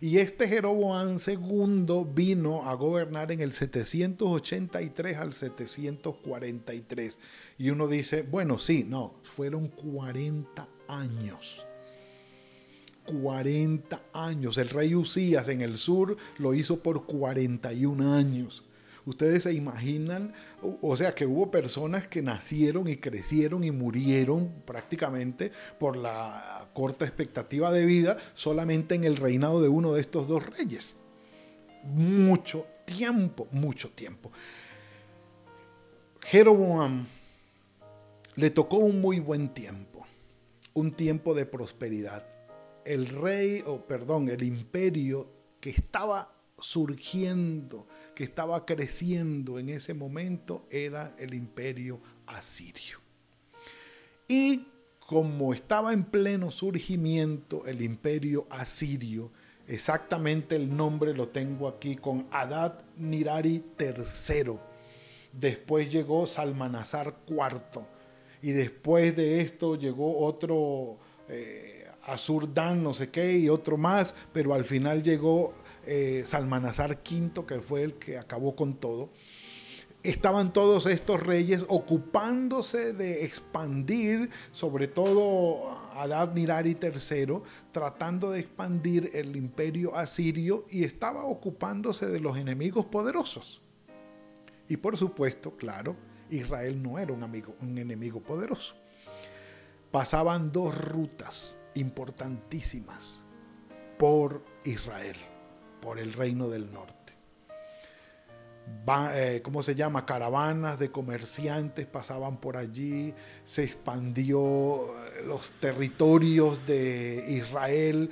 Y 0.00 0.18
este 0.18 0.46
Jeroboam 0.46 1.16
II 1.24 2.06
vino 2.14 2.68
a 2.68 2.74
gobernar 2.74 3.32
en 3.32 3.40
el 3.40 3.52
783 3.52 5.16
al 5.16 5.32
743. 5.32 7.18
Y 7.58 7.70
uno 7.70 7.88
dice, 7.88 8.22
bueno, 8.22 8.58
sí, 8.60 8.84
no, 8.86 9.20
fueron 9.24 9.68
40 9.68 10.68
años. 10.86 11.67
40 13.08 14.02
años. 14.12 14.58
El 14.58 14.68
rey 14.68 14.94
Usías 14.94 15.48
en 15.48 15.60
el 15.60 15.76
sur 15.76 16.16
lo 16.38 16.54
hizo 16.54 16.82
por 16.82 17.06
41 17.06 18.14
años. 18.14 18.64
Ustedes 19.06 19.44
se 19.44 19.54
imaginan, 19.54 20.34
o 20.82 20.94
sea, 20.94 21.14
que 21.14 21.24
hubo 21.24 21.50
personas 21.50 22.06
que 22.06 22.20
nacieron 22.20 22.88
y 22.88 22.96
crecieron 22.96 23.64
y 23.64 23.70
murieron 23.70 24.52
prácticamente 24.66 25.50
por 25.78 25.96
la 25.96 26.68
corta 26.74 27.06
expectativa 27.06 27.72
de 27.72 27.86
vida 27.86 28.18
solamente 28.34 28.94
en 28.94 29.04
el 29.04 29.16
reinado 29.16 29.62
de 29.62 29.68
uno 29.68 29.94
de 29.94 30.02
estos 30.02 30.28
dos 30.28 30.44
reyes. 30.58 30.94
Mucho 31.84 32.66
tiempo, 32.84 33.48
mucho 33.50 33.88
tiempo. 33.88 34.30
Jeroboam 36.26 37.06
le 38.34 38.50
tocó 38.50 38.76
un 38.76 39.00
muy 39.00 39.20
buen 39.20 39.54
tiempo, 39.54 40.04
un 40.74 40.92
tiempo 40.92 41.34
de 41.34 41.46
prosperidad 41.46 42.26
el 42.88 43.06
rey, 43.06 43.62
o 43.66 43.84
perdón, 43.84 44.30
el 44.30 44.42
imperio 44.42 45.28
que 45.60 45.68
estaba 45.68 46.34
surgiendo, 46.58 47.86
que 48.14 48.24
estaba 48.24 48.64
creciendo 48.64 49.58
en 49.58 49.68
ese 49.68 49.92
momento, 49.92 50.66
era 50.70 51.14
el 51.18 51.34
imperio 51.34 52.00
asirio. 52.26 52.98
Y 54.26 54.68
como 55.00 55.52
estaba 55.52 55.92
en 55.92 56.04
pleno 56.04 56.50
surgimiento 56.50 57.66
el 57.66 57.82
imperio 57.82 58.46
asirio, 58.48 59.32
exactamente 59.66 60.56
el 60.56 60.74
nombre 60.74 61.12
lo 61.12 61.28
tengo 61.28 61.68
aquí 61.68 61.94
con 61.94 62.26
Adad 62.30 62.86
Nirari 62.96 63.64
III. 63.78 64.54
Después 65.30 65.92
llegó 65.92 66.26
Salmanazar 66.26 67.18
IV. 67.28 67.84
Y 68.40 68.52
después 68.52 69.14
de 69.14 69.42
esto 69.42 69.74
llegó 69.74 70.20
otro 70.20 70.96
eh, 71.28 71.77
Azurdán, 72.08 72.82
no 72.82 72.94
sé 72.94 73.10
qué, 73.10 73.38
y 73.38 73.48
otro 73.48 73.76
más, 73.76 74.14
pero 74.32 74.54
al 74.54 74.64
final 74.64 75.02
llegó 75.02 75.52
eh, 75.86 76.22
Salmanazar 76.24 77.00
V, 77.08 77.44
que 77.46 77.60
fue 77.60 77.82
el 77.82 77.94
que 77.94 78.18
acabó 78.18 78.56
con 78.56 78.74
todo. 78.74 79.10
Estaban 80.02 80.52
todos 80.52 80.86
estos 80.86 81.20
reyes 81.20 81.64
ocupándose 81.68 82.92
de 82.92 83.24
expandir, 83.24 84.30
sobre 84.52 84.86
todo 84.86 85.76
Adad 85.94 86.32
Nirari 86.34 86.76
III, 86.80 87.40
tratando 87.72 88.30
de 88.30 88.40
expandir 88.40 89.10
el 89.12 89.34
imperio 89.36 89.96
asirio 89.96 90.64
y 90.70 90.84
estaba 90.84 91.24
ocupándose 91.24 92.06
de 92.06 92.20
los 92.20 92.38
enemigos 92.38 92.86
poderosos. 92.86 93.60
Y 94.68 94.76
por 94.76 94.96
supuesto, 94.96 95.56
claro, 95.56 95.96
Israel 96.30 96.82
no 96.82 96.98
era 96.98 97.12
un, 97.12 97.22
amigo, 97.22 97.54
un 97.60 97.76
enemigo 97.76 98.20
poderoso. 98.20 98.76
Pasaban 99.90 100.52
dos 100.52 100.76
rutas 100.78 101.57
importantísimas 101.78 103.22
por 103.98 104.44
Israel, 104.64 105.16
por 105.80 105.98
el 105.98 106.12
reino 106.12 106.48
del 106.48 106.72
norte. 106.72 106.98
Eh, 109.14 109.40
¿Cómo 109.42 109.62
se 109.62 109.74
llama? 109.74 110.06
Caravanas 110.06 110.78
de 110.78 110.90
comerciantes 110.90 111.86
pasaban 111.86 112.38
por 112.38 112.56
allí, 112.56 113.14
se 113.44 113.64
expandió 113.64 114.94
eh, 115.06 115.22
los 115.26 115.52
territorios 115.52 116.64
de 116.66 117.24
Israel 117.28 118.10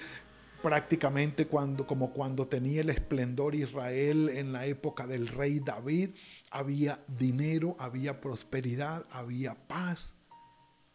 prácticamente 0.63 1.47
cuando, 1.47 1.87
como 1.87 2.13
cuando 2.13 2.49
tenía 2.49 2.81
el 2.81 2.91
esplendor 2.91 3.55
Israel 3.55 4.31
en 4.31 4.53
la 4.53 4.67
época 4.67 5.07
del 5.07 5.29
rey 5.29 5.61
David, 5.61 6.11
había 6.51 7.01
dinero, 7.07 7.77
había 7.79 8.21
prosperidad, 8.21 9.07
había 9.11 9.55
paz 9.55 10.15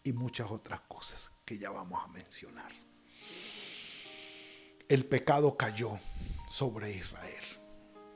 y 0.04 0.14
muchas 0.14 0.52
otras 0.52 0.82
cosas 0.82 1.32
que 1.52 1.58
ya 1.58 1.70
vamos 1.70 2.02
a 2.02 2.08
mencionar. 2.08 2.72
El 4.88 5.06
pecado 5.06 5.58
cayó 5.58 6.00
sobre 6.48 6.96
Israel 6.96 7.44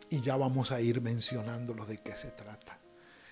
y 0.10 0.22
ya 0.22 0.38
vamos 0.38 0.72
a 0.72 0.80
ir 0.80 1.02
mencionándolo 1.02 1.86
de 1.86 1.98
qué 1.98 2.16
se 2.16 2.32
trata. 2.32 2.80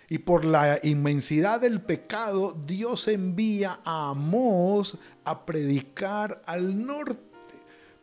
Y 0.09 0.17
por 0.17 0.43
la 0.43 0.81
inmensidad 0.83 1.61
del 1.61 1.79
pecado, 1.79 2.51
Dios 2.51 3.07
envía 3.07 3.79
a 3.85 4.09
Amós 4.09 4.97
a 5.23 5.45
predicar 5.45 6.41
al 6.47 6.85
norte. 6.85 7.21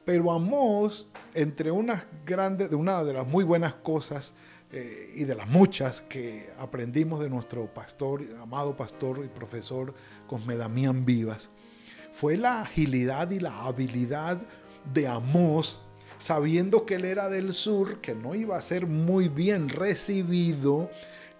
Pero 0.06 0.32
Amós, 0.32 1.06
entre 1.34 1.70
unas 1.70 2.06
grandes, 2.24 2.70
de 2.70 2.76
una 2.76 3.04
de 3.04 3.12
las 3.12 3.26
muy 3.26 3.44
buenas 3.44 3.74
cosas 3.74 4.32
eh, 4.72 5.12
y 5.16 5.24
de 5.24 5.34
las 5.34 5.48
muchas 5.48 6.00
que 6.00 6.48
aprendimos 6.58 7.20
de 7.20 7.28
nuestro 7.28 7.66
pastor, 7.74 8.24
amado 8.40 8.74
pastor 8.74 9.22
y 9.22 9.28
profesor 9.28 9.92
Cosme 10.26 10.56
Damián 10.56 11.04
Vivas, 11.04 11.50
fue 12.12 12.36
la 12.36 12.62
agilidad 12.62 13.30
y 13.30 13.40
la 13.40 13.64
habilidad 13.64 14.38
de 14.92 15.08
Amós, 15.08 15.80
sabiendo 16.18 16.84
que 16.84 16.96
él 16.96 17.04
era 17.04 17.28
del 17.28 17.52
sur, 17.52 18.00
que 18.00 18.14
no 18.14 18.34
iba 18.34 18.56
a 18.56 18.62
ser 18.62 18.86
muy 18.86 19.28
bien 19.28 19.68
recibido, 19.68 20.90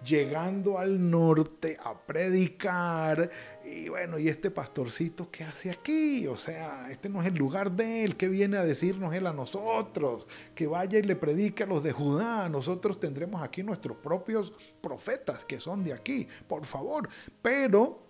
llegando 0.03 0.79
al 0.79 1.09
norte 1.11 1.77
a 1.83 1.95
predicar. 1.95 3.29
Y 3.63 3.89
bueno, 3.89 4.17
¿y 4.17 4.27
este 4.27 4.49
pastorcito 4.49 5.29
qué 5.29 5.43
hace 5.43 5.69
aquí? 5.69 6.25
O 6.27 6.35
sea, 6.35 6.89
este 6.89 7.09
no 7.09 7.21
es 7.21 7.27
el 7.27 7.35
lugar 7.35 7.71
de 7.71 8.03
él, 8.03 8.17
que 8.17 8.27
viene 8.27 8.57
a 8.57 8.63
decirnos 8.63 9.13
él 9.13 9.27
a 9.27 9.33
nosotros? 9.33 10.25
Que 10.55 10.65
vaya 10.65 10.97
y 10.97 11.03
le 11.03 11.15
predique 11.15 11.63
a 11.63 11.67
los 11.67 11.83
de 11.83 11.91
Judá. 11.91 12.49
Nosotros 12.49 12.99
tendremos 12.99 13.43
aquí 13.43 13.61
nuestros 13.61 13.97
propios 13.97 14.51
profetas 14.81 15.45
que 15.45 15.59
son 15.59 15.83
de 15.83 15.93
aquí, 15.93 16.27
por 16.47 16.65
favor. 16.65 17.07
Pero 17.41 18.03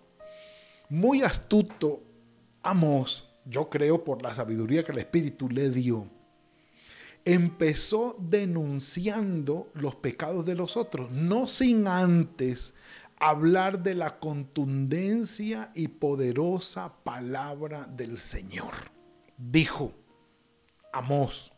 muy 0.88 1.22
astuto 1.22 2.02
Amos, 2.62 3.28
yo 3.44 3.68
creo 3.68 4.04
por 4.04 4.22
la 4.22 4.34
sabiduría 4.34 4.84
que 4.84 4.92
el 4.92 4.98
Espíritu 4.98 5.48
le 5.48 5.70
dio, 5.70 6.06
empezó 7.24 8.16
denunciando 8.18 9.70
los 9.74 9.96
pecados 9.96 10.46
de 10.46 10.54
los 10.54 10.76
otros, 10.76 11.10
no 11.10 11.46
sin 11.48 11.86
antes 11.86 12.74
hablar 13.18 13.82
de 13.82 13.94
la 13.94 14.18
contundencia 14.18 15.70
y 15.74 15.88
poderosa 15.88 16.92
palabra 17.04 17.86
del 17.86 18.18
Señor. 18.18 18.72
Dijo 19.36 19.92
Amós, 20.92 21.52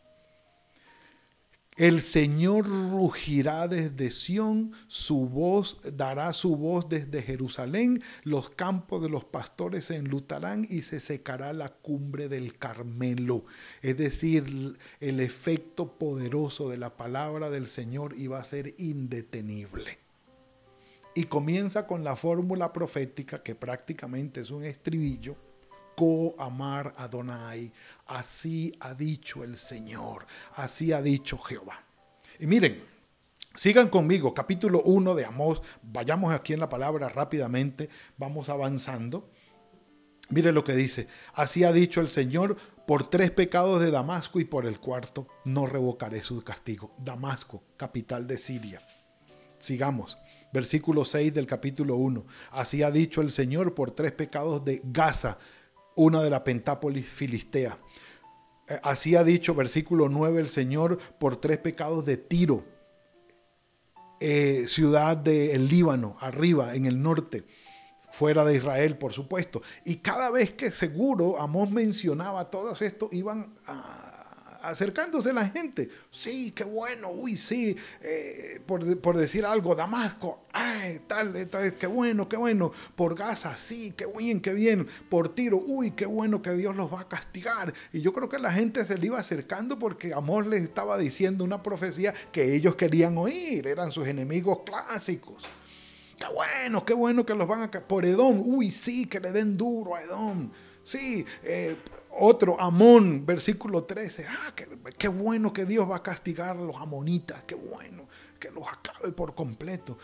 el 1.75 1.99
Señor 1.99 2.65
rugirá 2.65 3.67
desde 3.67 4.09
Sión, 4.09 4.71
su 4.87 5.27
voz 5.27 5.77
dará 5.93 6.31
su 6.31 6.55
voz 6.55 6.87
desde 6.87 7.21
Jerusalén, 7.21 8.01
los 8.23 8.49
campos 8.49 9.01
de 9.01 9.09
los 9.09 9.25
pastores 9.25 9.85
se 9.85 9.97
enlutarán 9.97 10.65
y 10.69 10.83
se 10.83 11.01
secará 11.01 11.51
la 11.51 11.73
cumbre 11.73 12.29
del 12.29 12.57
Carmelo. 12.57 13.43
Es 13.81 13.97
decir, 13.97 14.77
el 15.01 15.19
efecto 15.19 15.97
poderoso 15.97 16.69
de 16.69 16.77
la 16.77 16.95
palabra 16.95 17.49
del 17.49 17.67
Señor 17.67 18.15
iba 18.17 18.39
a 18.39 18.45
ser 18.45 18.73
indetenible. 18.77 19.99
Y 21.13 21.25
comienza 21.25 21.87
con 21.87 22.05
la 22.05 22.15
fórmula 22.15 22.71
profética, 22.71 23.43
que 23.43 23.55
prácticamente 23.55 24.41
es 24.41 24.51
un 24.51 24.63
estribillo, 24.63 25.35
Co 25.95 26.35
amar 26.37 26.93
Adonai. 26.97 27.71
Así 28.05 28.73
ha 28.79 28.93
dicho 28.93 29.43
el 29.43 29.57
Señor, 29.57 30.27
así 30.53 30.91
ha 30.91 31.01
dicho 31.01 31.39
Jehová. 31.39 31.83
Y 32.39 32.45
miren, 32.45 32.83
sigan 33.55 33.89
conmigo, 33.89 34.33
capítulo 34.33 34.81
1 34.83 35.15
de 35.15 35.25
Amós. 35.25 35.61
Vayamos 35.81 36.33
aquí 36.33 36.53
en 36.53 36.59
la 36.59 36.69
palabra 36.69 37.09
rápidamente, 37.09 37.89
vamos 38.17 38.49
avanzando. 38.49 39.31
Miren 40.29 40.53
lo 40.53 40.63
que 40.63 40.75
dice, 40.75 41.07
así 41.33 41.63
ha 41.63 41.71
dicho 41.71 41.99
el 41.99 42.09
Señor, 42.09 42.57
por 42.85 43.09
tres 43.09 43.31
pecados 43.31 43.81
de 43.81 43.89
Damasco 43.89 44.39
y 44.39 44.45
por 44.45 44.67
el 44.67 44.79
cuarto 44.79 45.27
no 45.43 45.65
revocaré 45.65 46.21
su 46.21 46.43
castigo. 46.43 46.93
Damasco, 46.99 47.63
capital 47.77 48.27
de 48.27 48.37
Siria. 48.37 48.81
Sigamos. 49.57 50.17
Versículo 50.53 51.03
6 51.03 51.33
del 51.33 51.47
capítulo 51.47 51.95
1. 51.95 52.25
Así 52.51 52.83
ha 52.83 52.91
dicho 52.91 53.21
el 53.21 53.31
Señor 53.31 53.73
por 53.73 53.91
tres 53.91 54.11
pecados 54.11 54.63
de 54.63 54.81
Gaza, 54.85 55.39
una 55.95 56.21
de 56.21 56.29
la 56.29 56.43
Pentápolis 56.43 57.09
filistea. 57.09 57.79
Eh, 58.67 58.79
así 58.83 59.15
ha 59.15 59.23
dicho 59.23 59.53
versículo 59.53 60.09
9 60.09 60.41
el 60.41 60.49
Señor 60.49 60.97
por 61.19 61.37
tres 61.37 61.57
pecados 61.57 62.05
de 62.05 62.17
Tiro, 62.17 62.65
eh, 64.19 64.65
ciudad 64.67 65.17
del 65.17 65.67
Líbano, 65.67 66.17
arriba, 66.19 66.75
en 66.75 66.85
el 66.85 67.01
norte, 67.01 67.45
fuera 68.11 68.45
de 68.45 68.55
Israel, 68.55 68.97
por 68.97 69.13
supuesto. 69.13 69.61
Y 69.83 69.97
cada 69.97 70.31
vez 70.31 70.53
que 70.53 70.71
seguro 70.71 71.39
Amós 71.39 71.69
mencionaba 71.69 72.49
todo 72.49 72.75
esto, 72.79 73.09
iban 73.11 73.57
a 73.67 74.14
acercándose 74.69 75.33
la 75.33 75.47
gente. 75.47 75.89
Sí, 76.11 76.51
qué 76.51 76.63
bueno, 76.63 77.11
uy, 77.11 77.37
sí, 77.37 77.75
eh, 78.01 78.61
por, 78.65 79.17
decir 79.17 79.45
algo, 79.45 79.75
Damasco, 79.75 80.45
ay, 80.51 81.01
tal, 81.07 81.47
tal, 81.49 81.73
qué 81.75 81.87
bueno, 81.87 82.27
qué 82.27 82.37
bueno. 82.37 82.71
Por 82.95 83.15
Gaza, 83.15 83.57
sí, 83.57 83.93
qué 83.95 84.05
bien, 84.05 84.41
qué 84.41 84.53
bien. 84.53 84.87
Por 85.09 85.29
Tiro, 85.29 85.57
uy, 85.57 85.91
qué 85.91 86.05
bueno 86.05 86.41
que 86.41 86.53
Dios 86.53 86.75
los 86.75 86.93
va 86.93 87.01
a 87.01 87.07
castigar. 87.07 87.73
Y 87.93 88.01
yo 88.01 88.13
creo 88.13 88.29
que 88.29 88.39
la 88.39 88.51
gente 88.51 88.85
se 88.85 88.97
le 88.97 89.07
iba 89.07 89.19
acercando 89.19 89.79
porque 89.79 90.13
Amor 90.13 90.47
les 90.47 90.63
estaba 90.63 90.97
diciendo 90.97 91.43
una 91.43 91.61
profecía 91.63 92.13
que 92.31 92.55
ellos 92.55 92.75
querían 92.75 93.17
oír, 93.17 93.67
eran 93.67 93.91
sus 93.91 94.07
enemigos 94.07 94.59
clásicos. 94.65 95.43
Qué 96.17 96.25
bueno, 96.33 96.85
qué 96.85 96.93
bueno 96.93 97.25
que 97.25 97.35
los 97.35 97.47
van 97.47 97.63
a... 97.63 97.71
Por 97.71 98.05
Edom, 98.05 98.41
uy, 98.45 98.71
sí, 98.71 99.05
que 99.05 99.19
le 99.19 99.31
den 99.31 99.57
duro 99.57 99.95
a 99.95 100.01
Edom. 100.01 100.49
Sí, 100.83 101.25
eh, 101.43 101.77
otro, 102.17 102.59
Amón, 102.59 103.25
versículo 103.25 103.83
13. 103.83 104.25
Ah, 104.27 104.53
qué, 104.97 105.07
bueno 105.07 105.51
que 105.51 105.65
Dios 105.65 105.89
va 105.89 105.97
a 105.97 106.03
castigar 106.03 106.57
a 106.57 106.61
los 106.61 106.75
amonitas. 106.77 107.43
Qué 107.43 107.55
bueno 107.55 108.07
que 108.39 108.51
los 108.51 108.67
acabe 108.67 109.11
por 109.11 109.35
completo. 109.35 109.97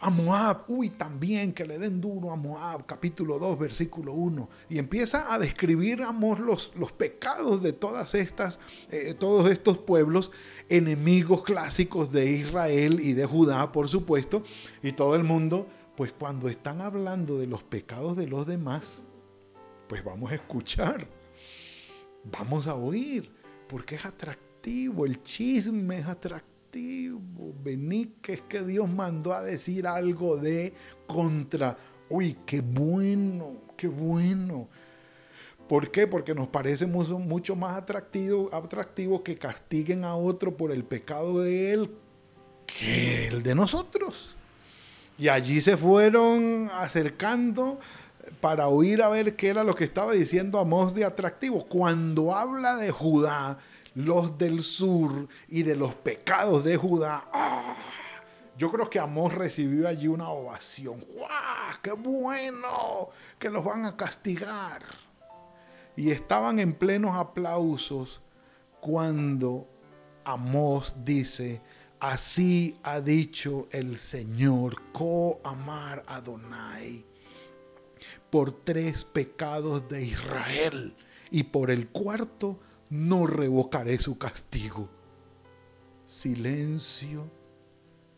A 0.00 0.10
Moab, 0.10 0.64
uy, 0.68 0.90
también 0.90 1.52
que 1.52 1.64
le 1.64 1.78
den 1.78 2.00
duro 2.00 2.30
a 2.30 2.36
Moab, 2.36 2.84
capítulo 2.84 3.38
2, 3.38 3.58
versículo 3.58 4.12
1. 4.12 4.48
Y 4.68 4.78
empieza 4.78 5.32
a 5.32 5.38
describir, 5.38 6.02
amor, 6.02 6.40
los, 6.40 6.72
los 6.76 6.92
pecados 6.92 7.62
de 7.62 7.72
todas 7.72 8.14
estas, 8.14 8.58
eh, 8.90 9.14
todos 9.14 9.50
estos 9.50 9.78
pueblos, 9.78 10.32
enemigos 10.68 11.42
clásicos 11.44 12.12
de 12.12 12.30
Israel 12.30 13.00
y 13.00 13.14
de 13.14 13.24
Judá, 13.24 13.72
por 13.72 13.88
supuesto. 13.88 14.42
Y 14.82 14.92
todo 14.92 15.16
el 15.16 15.24
mundo, 15.24 15.66
pues 15.96 16.12
cuando 16.12 16.48
están 16.48 16.82
hablando 16.82 17.38
de 17.38 17.46
los 17.46 17.64
pecados 17.64 18.16
de 18.16 18.26
los 18.26 18.46
demás, 18.46 19.02
pues 19.88 20.04
vamos 20.04 20.30
a 20.30 20.34
escuchar 20.34 21.15
vamos 22.30 22.66
a 22.66 22.74
oír, 22.74 23.30
porque 23.68 23.96
es 23.96 24.04
atractivo, 24.04 25.06
el 25.06 25.22
chisme 25.22 25.98
es 25.98 26.06
atractivo. 26.06 26.52
Venid 27.62 28.08
que 28.20 28.34
es 28.34 28.40
que 28.42 28.62
Dios 28.62 28.88
mandó 28.88 29.32
a 29.32 29.42
decir 29.42 29.86
algo 29.86 30.36
de 30.36 30.74
contra. 31.06 31.78
Uy, 32.10 32.36
qué 32.44 32.60
bueno, 32.60 33.62
qué 33.76 33.88
bueno. 33.88 34.68
¿Por 35.68 35.90
qué? 35.90 36.06
Porque 36.06 36.34
nos 36.34 36.48
parece 36.48 36.86
mucho, 36.86 37.56
más 37.56 37.76
atractivo, 37.76 38.48
atractivo 38.54 39.24
que 39.24 39.36
castiguen 39.36 40.04
a 40.04 40.14
otro 40.14 40.56
por 40.56 40.70
el 40.70 40.84
pecado 40.84 41.40
de 41.40 41.72
él 41.72 41.90
que 42.66 43.28
el 43.28 43.42
de 43.42 43.54
nosotros. 43.54 44.36
Y 45.18 45.28
allí 45.28 45.60
se 45.60 45.76
fueron 45.76 46.70
acercando 46.72 47.80
para 48.40 48.68
oír 48.68 49.02
a 49.02 49.08
ver 49.08 49.36
qué 49.36 49.48
era 49.48 49.64
lo 49.64 49.74
que 49.74 49.84
estaba 49.84 50.12
diciendo 50.12 50.58
Amós 50.58 50.94
de 50.94 51.04
atractivo. 51.04 51.66
Cuando 51.66 52.34
habla 52.34 52.76
de 52.76 52.90
Judá, 52.90 53.58
los 53.94 54.36
del 54.38 54.62
sur 54.62 55.28
y 55.48 55.62
de 55.62 55.76
los 55.76 55.94
pecados 55.94 56.64
de 56.64 56.76
Judá, 56.76 57.24
¡ah! 57.32 57.74
yo 58.58 58.70
creo 58.70 58.90
que 58.90 58.98
Amós 58.98 59.34
recibió 59.34 59.88
allí 59.88 60.08
una 60.08 60.28
ovación. 60.28 61.00
¡Guau! 61.14 61.76
¡Qué 61.82 61.92
bueno! 61.92 63.08
Que 63.38 63.50
los 63.50 63.64
van 63.64 63.84
a 63.84 63.96
castigar. 63.96 64.82
Y 65.96 66.10
estaban 66.10 66.58
en 66.58 66.74
plenos 66.74 67.16
aplausos 67.16 68.20
cuando 68.80 69.66
Amós 70.24 70.94
dice, 71.04 71.62
así 72.00 72.78
ha 72.82 73.00
dicho 73.00 73.66
el 73.70 73.98
Señor, 73.98 74.76
co 74.92 75.40
amar 75.42 76.04
Adonai 76.06 77.15
por 78.30 78.52
tres 78.52 79.04
pecados 79.04 79.88
de 79.88 80.04
Israel 80.04 80.96
y 81.30 81.44
por 81.44 81.70
el 81.70 81.88
cuarto 81.88 82.58
no 82.90 83.26
revocaré 83.26 83.98
su 83.98 84.18
castigo. 84.18 84.88
Silencio 86.06 87.30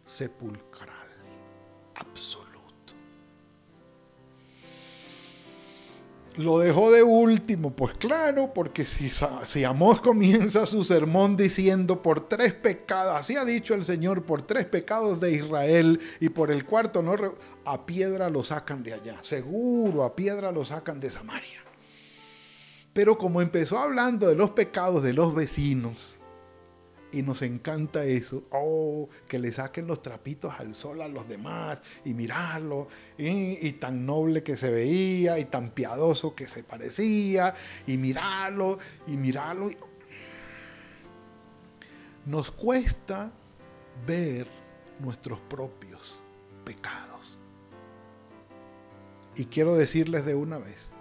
sepulcral, 0.05 1.09
absoluto. 1.94 2.47
Lo 6.38 6.61
dejó 6.61 6.92
de 6.92 7.03
último, 7.03 7.72
pues 7.72 7.94
claro, 7.98 8.53
porque 8.55 8.87
si, 8.87 9.11
si 9.44 9.64
Amós 9.64 10.01
comienza 10.01 10.66
su 10.66 10.85
sermón 10.85 11.37
diciendo 11.37 12.01
por 12.01 12.29
tres 12.29 12.55
pecados, 12.55 13.16
así 13.16 13.35
ha 13.35 13.44
dicho 13.44 13.74
el 13.74 13.83
Señor, 13.83 14.22
por 14.22 14.42
tres 14.42 14.64
pecados 14.64 15.18
de 15.18 15.33
Israel 15.33 16.01
y 16.20 16.29
por 16.29 16.53
el 16.53 16.64
cuarto 16.64 17.03
no, 17.03 17.16
a 17.64 17.85
piedra 17.85 18.31
lo 18.31 18.44
sacan 18.44 18.85
de 18.85 18.94
allá, 18.94 19.18
seguro 19.22 20.05
a 20.05 20.14
piedra 20.14 20.53
lo 20.53 20.64
sacan 20.64 21.01
de 21.01 21.11
Samaria. 21.11 21.61
Pero 22.92 23.18
como 23.18 23.42
empezó 23.42 23.77
hablando 23.77 24.29
de 24.29 24.37
los 24.37 24.51
pecados 24.51 25.03
de 25.03 25.14
los 25.14 25.35
vecinos, 25.35 26.17
y 27.12 27.23
nos 27.23 27.42
encanta 27.42 28.05
eso. 28.05 28.44
Oh, 28.51 29.09
que 29.29 29.38
le 29.38 29.51
saquen 29.53 29.87
los 29.87 30.03
trapitos 30.03 30.59
al 30.59 30.75
sol 30.75 31.01
a 31.03 31.09
los 31.09 31.29
demás 31.29 31.81
y 32.05 32.14
mirarlo. 32.14 32.88
Y, 33.16 33.73
tan 33.73 34.05
noble 34.05 34.42
que 34.42 34.57
se 34.57 34.71
veía 34.71 35.38
y 35.38 35.47
tan 35.47 35.71
piadoso 35.71 36.35
que 36.35 36.49
se 36.49 36.62
parecía. 36.62 37.55
Y 37.87 37.97
mirarlo 37.97 38.79
y 39.07 39.16
mirarlo. 39.16 39.71
Nos 42.27 42.51
cuesta 42.51 43.33
ver 44.07 44.47
nuestros 44.99 45.40
propios 45.40 46.23
pecados. 46.64 47.38
Y 49.35 49.47
quiero 49.47 49.75
decirles 49.75 50.27
de 50.27 50.35
una 50.35 50.59
vez. 50.59 50.92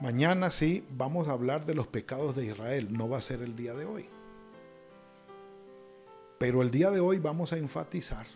Mañana 0.00 0.50
sí 0.50 0.84
vamos 0.90 1.26
a 1.26 1.32
hablar 1.32 1.64
de 1.64 1.74
los 1.74 1.88
pecados 1.88 2.36
de 2.36 2.44
Israel. 2.44 2.88
No 2.92 3.08
va 3.08 3.18
a 3.18 3.22
ser 3.22 3.40
el 3.40 3.56
día 3.56 3.74
de 3.74 3.86
hoy. 3.86 4.08
Pero 6.38 6.62
el 6.62 6.70
día 6.70 6.90
de 6.90 7.00
hoy 7.00 7.18
vamos 7.18 7.52
a 7.52 7.56
enfatizar 7.56 8.26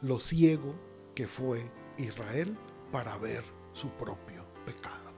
lo 0.00 0.20
ciego 0.20 0.74
que 1.14 1.26
fue 1.26 1.70
Israel 1.98 2.56
para 2.90 3.16
ver 3.18 3.44
su 3.72 3.90
propio 3.90 4.44
pecado. 4.64 5.12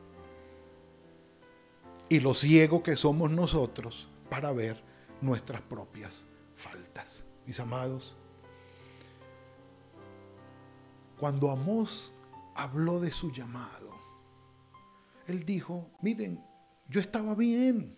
Y 2.09 2.21
lo 2.21 2.35
ciego 2.35 2.83
que 2.83 2.97
somos 2.97 3.31
nosotros 3.31 4.09
para 4.29 4.53
ver 4.53 4.83
nuestras 5.21 5.63
propias 5.63 6.27
faltas. 6.55 7.25
Mis 7.47 7.61
amados, 7.61 8.17
cuando 11.19 11.51
Amós 11.51 12.13
habló 12.57 13.01
de 13.01 13.13
su 13.13 13.31
llamado, 13.31 13.91
él 15.27 15.45
dijo, 15.45 15.89
miren, 16.03 16.45
yo 16.89 17.01
estaba 17.01 17.35
bien, 17.35 17.97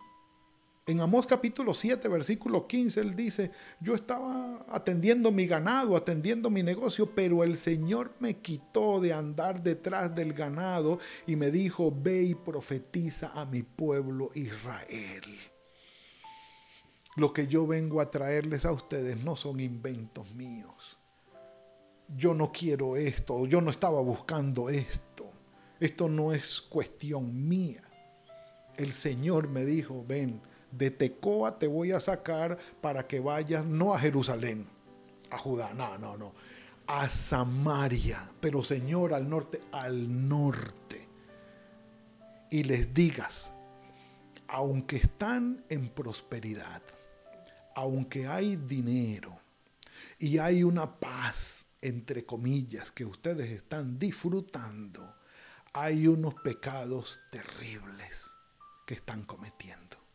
en 0.89 1.01
Amós 1.01 1.27
capítulo 1.27 1.75
7, 1.75 2.07
versículo 2.07 2.69
15, 2.69 3.01
él 3.01 3.15
dice, 3.17 3.51
yo 3.81 3.97
estaba 3.97 4.65
atendiendo 4.69 5.33
mi 5.33 5.45
ganado, 5.47 5.97
atendiendo 5.97 6.49
mi 6.49 6.63
negocio, 6.63 7.11
pero 7.13 7.43
el 7.43 7.59
Señor 7.59 8.13
me 8.21 8.37
quitó 8.39 9.01
de 9.01 9.13
andar 9.13 9.65
detrás 9.65 10.15
del 10.15 10.33
ganado 10.33 11.01
y 11.27 11.35
me 11.35 11.51
dijo, 11.51 11.93
ve 11.93 12.23
y 12.23 12.35
profetiza 12.37 13.33
a 13.35 13.45
mi 13.47 13.65
pueblo 13.65 14.31
Israel. 14.35 15.25
Lo 17.17 17.33
que 17.33 17.49
yo 17.49 17.67
vengo 17.67 18.01
a 18.01 18.09
traerles 18.09 18.65
a 18.65 18.71
ustedes 18.71 19.17
no 19.25 19.35
son 19.35 19.59
inventos 19.59 20.33
míos. 20.37 20.99
Yo 22.17 22.33
no 22.33 22.53
quiero 22.53 22.97
esto, 22.97 23.45
yo 23.47 23.61
no 23.61 23.73
estaba 23.73 24.01
buscando 24.03 24.71
esto. 24.71 25.33
Esto 25.81 26.09
no 26.09 26.33
es 26.33 26.61
cuestión 26.61 27.49
mía. 27.49 27.83
El 28.77 28.93
Señor 28.93 29.49
me 29.49 29.65
dijo, 29.65 30.05
ven 30.07 30.41
de 30.77 30.91
Tecoa 30.91 31.59
te 31.59 31.67
voy 31.67 31.93
a 31.93 32.01
sacar 32.01 32.59
para 32.81 33.07
que 33.07 33.21
vayas 33.21 33.65
no 33.65 33.95
a 33.95 33.99
Jerusalén, 33.99 34.67
a 35.31 35.39
Judá, 35.39 35.73
no, 35.75 35.99
no, 35.99 36.17
no, 36.17 36.33
a 36.87 37.09
Samaria, 37.09 38.31
pero 38.41 38.63
Señor, 38.63 39.15
al 39.15 39.29
norte, 39.29 39.61
al 39.73 40.29
norte. 40.29 41.09
Y 42.51 42.63
les 42.65 42.95
digas, 42.95 43.53
aunque 44.49 44.97
están 44.97 45.65
en 45.69 45.89
prosperidad, 45.89 46.83
aunque 47.75 48.27
hay 48.27 48.57
dinero 48.57 49.39
y 50.19 50.39
hay 50.39 50.63
una 50.63 50.99
paz, 50.99 51.67
entre 51.81 52.25
comillas, 52.25 52.91
que 52.91 53.05
ustedes 53.05 53.51
están 53.51 53.99
disfrutando, 53.99 55.15
hay 55.73 56.07
unos 56.07 56.35
pecados 56.35 57.21
terribles 57.31 58.31
que 58.87 58.95
están 58.95 59.25
cometiendo. 59.25 60.06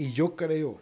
Y 0.00 0.14
yo 0.14 0.34
creo 0.34 0.80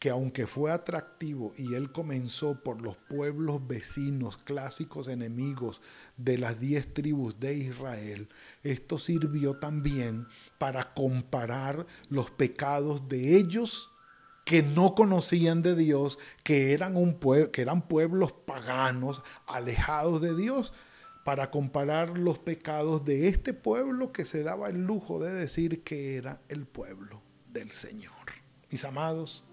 que 0.00 0.10
aunque 0.10 0.48
fue 0.48 0.72
atractivo 0.72 1.52
y 1.56 1.74
él 1.74 1.92
comenzó 1.92 2.60
por 2.64 2.82
los 2.82 2.96
pueblos 2.96 3.64
vecinos, 3.68 4.36
clásicos 4.36 5.06
enemigos 5.06 5.80
de 6.16 6.38
las 6.38 6.58
diez 6.58 6.92
tribus 6.92 7.38
de 7.38 7.54
Israel, 7.54 8.28
esto 8.64 8.98
sirvió 8.98 9.54
también 9.54 10.26
para 10.58 10.92
comparar 10.92 11.86
los 12.08 12.32
pecados 12.32 13.08
de 13.08 13.36
ellos 13.36 13.92
que 14.44 14.64
no 14.64 14.96
conocían 14.96 15.62
de 15.62 15.76
Dios, 15.76 16.18
que 16.42 16.72
eran, 16.72 16.96
un 16.96 17.16
que 17.52 17.62
eran 17.62 17.86
pueblos 17.86 18.32
paganos, 18.32 19.22
alejados 19.46 20.20
de 20.20 20.34
Dios, 20.34 20.72
para 21.24 21.52
comparar 21.52 22.18
los 22.18 22.40
pecados 22.40 23.04
de 23.04 23.28
este 23.28 23.54
pueblo 23.54 24.10
que 24.10 24.24
se 24.24 24.42
daba 24.42 24.68
el 24.68 24.84
lujo 24.84 25.20
de 25.20 25.32
decir 25.32 25.84
que 25.84 26.16
era 26.16 26.40
el 26.48 26.66
pueblo 26.66 27.22
del 27.52 27.70
Señor. 27.70 28.17
Mis 28.70 28.84
amados, 28.84 29.44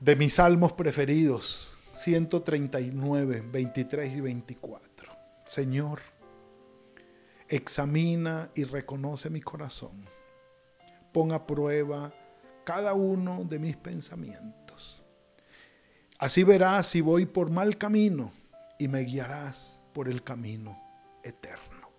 de 0.00 0.16
mis 0.16 0.34
salmos 0.34 0.72
preferidos, 0.72 1.78
139, 1.92 3.44
23 3.52 4.16
y 4.16 4.20
24. 4.20 5.12
Señor, 5.46 6.00
examina 7.48 8.50
y 8.54 8.64
reconoce 8.64 9.30
mi 9.30 9.40
corazón. 9.40 10.04
Pon 11.12 11.32
a 11.32 11.46
prueba 11.46 12.12
cada 12.64 12.94
uno 12.94 13.44
de 13.44 13.58
mis 13.58 13.76
pensamientos. 13.76 15.02
Así 16.18 16.42
verás 16.42 16.88
si 16.88 17.00
voy 17.00 17.26
por 17.26 17.50
mal 17.50 17.76
camino 17.76 18.32
y 18.78 18.88
me 18.88 19.00
guiarás 19.00 19.80
por 19.92 20.08
el 20.08 20.22
camino 20.22 20.80
eterno. 21.22 21.90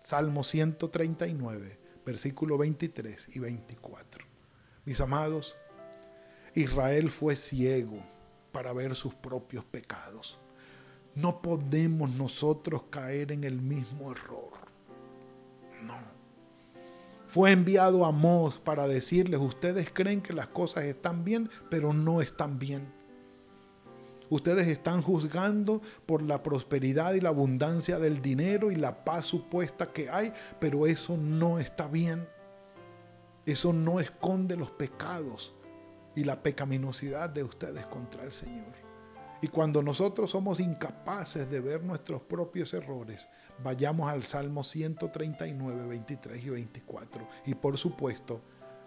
Salmo 0.00 0.42
139, 0.42 1.78
versículo 2.04 2.56
23 2.56 3.36
y 3.36 3.38
24. 3.38 4.27
Mis 4.88 5.02
amados, 5.02 5.54
Israel 6.54 7.10
fue 7.10 7.36
ciego 7.36 8.02
para 8.52 8.72
ver 8.72 8.94
sus 8.94 9.12
propios 9.12 9.62
pecados. 9.62 10.38
No 11.14 11.42
podemos 11.42 12.08
nosotros 12.08 12.84
caer 12.88 13.30
en 13.32 13.44
el 13.44 13.60
mismo 13.60 14.12
error. 14.12 14.48
No. 15.82 15.98
Fue 17.26 17.52
enviado 17.52 18.06
a 18.06 18.12
Mos 18.12 18.58
para 18.58 18.88
decirles, 18.88 19.40
ustedes 19.40 19.90
creen 19.92 20.22
que 20.22 20.32
las 20.32 20.46
cosas 20.46 20.84
están 20.84 21.22
bien, 21.22 21.50
pero 21.68 21.92
no 21.92 22.22
están 22.22 22.58
bien. 22.58 22.90
Ustedes 24.30 24.68
están 24.68 25.02
juzgando 25.02 25.82
por 26.06 26.22
la 26.22 26.42
prosperidad 26.42 27.12
y 27.12 27.20
la 27.20 27.28
abundancia 27.28 27.98
del 27.98 28.22
dinero 28.22 28.70
y 28.70 28.76
la 28.76 29.04
paz 29.04 29.26
supuesta 29.26 29.92
que 29.92 30.08
hay, 30.08 30.32
pero 30.58 30.86
eso 30.86 31.18
no 31.18 31.58
está 31.58 31.88
bien. 31.88 32.26
Eso 33.48 33.72
no 33.72 33.98
esconde 33.98 34.56
los 34.56 34.70
pecados 34.70 35.54
y 36.14 36.24
la 36.24 36.42
pecaminosidad 36.42 37.30
de 37.30 37.44
ustedes 37.44 37.86
contra 37.86 38.22
el 38.24 38.32
Señor. 38.32 38.74
Y 39.40 39.48
cuando 39.48 39.82
nosotros 39.82 40.32
somos 40.32 40.60
incapaces 40.60 41.48
de 41.48 41.60
ver 41.60 41.82
nuestros 41.82 42.20
propios 42.20 42.74
errores, 42.74 43.30
vayamos 43.64 44.10
al 44.12 44.22
Salmo 44.22 44.62
139, 44.62 45.86
23 45.86 46.44
y 46.44 46.50
24. 46.50 47.26
Y 47.46 47.54
por 47.54 47.78
supuesto, 47.78 48.42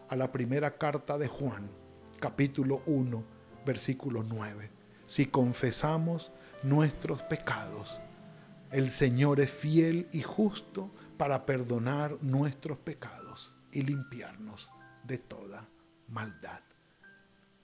a 0.09 0.15
la 0.15 0.31
primera 0.31 0.77
carta 0.77 1.17
de 1.17 1.27
Juan, 1.27 1.67
capítulo 2.19 2.83
1, 2.85 3.23
versículo 3.65 4.21
9 4.21 4.69
si 5.07 5.25
confesamos 5.25 6.31
nuestros 6.61 7.23
pecados. 7.23 7.99
El 8.71 8.91
Señor 8.91 9.41
es 9.41 9.49
fiel 9.51 10.07
y 10.13 10.21
justo 10.21 10.91
para 11.17 11.47
perdonar 11.47 12.15
nuestros 12.21 12.77
pecados 12.77 13.20
y 13.71 13.81
limpiarnos 13.81 14.71
de 15.03 15.17
toda 15.17 15.69
maldad. 16.07 16.61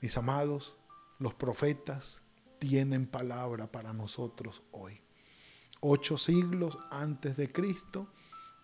Mis 0.02 0.18
amados, 0.18 0.78
los 1.20 1.34
profetas 1.34 2.22
tienen 2.60 3.08
palabra 3.08 3.72
para 3.72 3.94
nosotros 3.94 4.64
hoy. 4.72 5.02
Ocho 5.80 6.18
siglos 6.18 6.78
antes 6.90 7.38
de 7.38 7.52
Cristo 7.52 8.08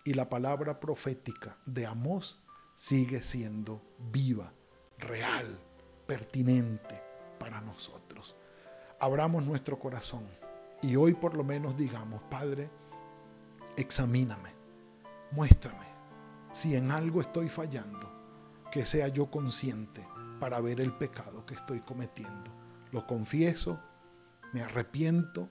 y 0.04 0.14
la 0.14 0.28
palabra 0.28 0.80
profética 0.80 1.58
de 1.66 1.86
Amós 1.86 2.40
sigue 2.74 3.22
siendo 3.22 3.82
viva, 3.98 4.52
real, 4.98 5.58
pertinente 6.06 7.00
para 7.38 7.60
nosotros 7.60 8.36
abramos 9.04 9.44
nuestro 9.44 9.78
corazón 9.78 10.26
y 10.80 10.96
hoy 10.96 11.12
por 11.12 11.36
lo 11.36 11.44
menos 11.44 11.76
digamos, 11.76 12.22
Padre, 12.30 12.70
examíname, 13.76 14.50
muéstrame 15.30 15.93
si 16.54 16.76
en 16.76 16.92
algo 16.92 17.20
estoy 17.20 17.48
fallando, 17.48 18.10
que 18.70 18.86
sea 18.86 19.08
yo 19.08 19.30
consciente 19.30 20.06
para 20.40 20.60
ver 20.60 20.80
el 20.80 20.92
pecado 20.92 21.44
que 21.44 21.54
estoy 21.54 21.80
cometiendo. 21.80 22.50
Lo 22.92 23.06
confieso, 23.06 23.80
me 24.52 24.62
arrepiento, 24.62 25.50